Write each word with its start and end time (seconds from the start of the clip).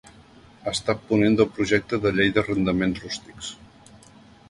Ha 0.63 0.71
estat 0.77 1.03
ponent 1.09 1.37
del 1.41 1.49
projecte 1.59 2.01
de 2.07 2.15
Llei 2.17 2.35
d'Arrendaments 2.39 3.07
Rústics. 3.07 3.55